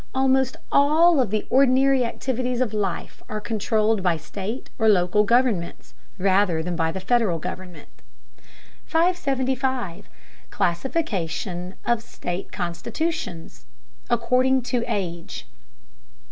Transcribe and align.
Almost 0.15 0.57
all 0.71 1.19
of 1.19 1.29
the 1.29 1.45
ordinary 1.51 2.03
activities 2.03 2.59
of 2.59 2.73
life 2.73 3.21
are 3.29 3.39
controlled 3.39 4.01
by 4.01 4.17
state 4.17 4.67
or 4.79 4.89
local 4.89 5.23
governments, 5.23 5.93
rather 6.17 6.63
than 6.63 6.75
by 6.75 6.91
the 6.91 6.99
Federal 6.99 7.37
government. 7.37 7.87
575. 8.87 10.09
CLASSIFICATION 10.49 11.75
OF 11.85 12.01
STATE 12.01 12.51
CONSTITUTIONS: 12.51 13.67
ACCORDING 14.09 14.63
TO 14.63 14.83
AGE. 14.87 15.45